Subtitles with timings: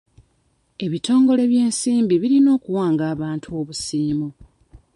[0.85, 4.29] Ebitongole by'ensimbi birina okuwanga abantu obusiimo.